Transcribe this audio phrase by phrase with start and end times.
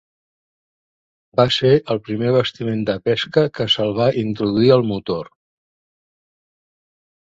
[1.39, 5.31] Va ser el primer bastiment de pesca que se'l va introduir el motor.